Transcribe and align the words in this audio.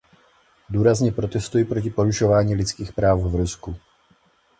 Důrazně 0.69 1.11
protestuji 1.11 1.65
proti 1.65 1.89
porušování 1.89 2.55
lidských 2.55 2.93
práv 2.93 3.19
v 3.21 3.35
Rusku. 3.35 3.75